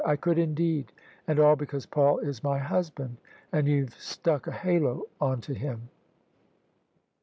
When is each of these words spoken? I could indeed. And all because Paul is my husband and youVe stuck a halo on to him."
I 0.03 0.15
could 0.15 0.39
indeed. 0.39 0.91
And 1.27 1.37
all 1.39 1.55
because 1.55 1.85
Paul 1.85 2.17
is 2.17 2.43
my 2.43 2.57
husband 2.57 3.17
and 3.51 3.67
youVe 3.67 3.93
stuck 3.99 4.47
a 4.47 4.51
halo 4.51 5.03
on 5.21 5.41
to 5.41 5.53
him." 5.53 5.89